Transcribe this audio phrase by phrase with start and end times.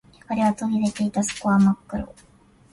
[0.27, 1.23] 光は途切れていた。
[1.23, 2.09] 底は真っ暗。